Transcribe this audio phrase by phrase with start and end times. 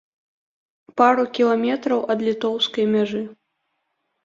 [1.01, 3.25] Пару кіламетраў ад літоўскай мяжы.